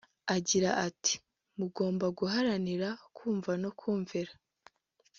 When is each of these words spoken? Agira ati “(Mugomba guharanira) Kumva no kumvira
Agira 0.35 0.69
ati 0.87 1.13
“(Mugomba 1.57 2.05
guharanira) 2.17 2.87
Kumva 3.15 3.51
no 3.61 3.69
kumvira 3.79 4.31